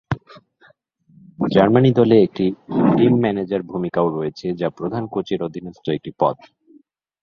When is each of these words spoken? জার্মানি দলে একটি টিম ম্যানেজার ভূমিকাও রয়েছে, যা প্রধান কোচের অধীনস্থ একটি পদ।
জার্মানি 1.51 1.91
দলে 1.91 2.15
একটি 2.21 2.45
টিম 2.97 3.13
ম্যানেজার 3.21 3.61
ভূমিকাও 3.63 4.07
রয়েছে, 4.09 4.47
যা 4.55 4.67
প্রধান 4.77 5.03
কোচের 5.07 5.39
অধীনস্থ 5.43 5.85
একটি 5.89 6.11
পদ। 6.19 6.35